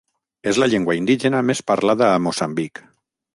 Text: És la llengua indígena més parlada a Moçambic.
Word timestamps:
És 0.51 0.59
la 0.61 0.67
llengua 0.71 0.95
indígena 0.99 1.43
més 1.51 1.61
parlada 1.73 2.09
a 2.15 2.25
Moçambic. 2.29 2.83